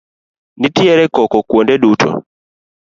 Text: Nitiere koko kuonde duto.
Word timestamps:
Nitiere 0.59 1.05
koko 1.15 1.37
kuonde 1.49 1.75
duto. 1.83 2.09